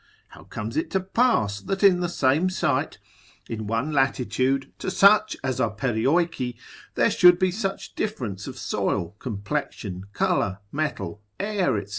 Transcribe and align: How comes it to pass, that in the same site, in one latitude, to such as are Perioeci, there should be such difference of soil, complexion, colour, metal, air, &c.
How 0.29 0.45
comes 0.45 0.77
it 0.77 0.89
to 0.97 0.99
pass, 0.99 1.59
that 1.61 1.83
in 1.83 1.99
the 1.99 2.09
same 2.09 2.49
site, 2.49 2.97
in 3.47 3.67
one 3.67 3.91
latitude, 3.93 4.73
to 4.79 4.89
such 4.89 5.37
as 5.43 5.59
are 5.61 5.69
Perioeci, 5.75 6.57
there 6.95 7.11
should 7.11 7.37
be 7.37 7.51
such 7.51 7.93
difference 7.93 8.47
of 8.47 8.57
soil, 8.57 9.15
complexion, 9.19 10.05
colour, 10.11 10.57
metal, 10.71 11.21
air, 11.39 11.85
&c. 11.85 11.89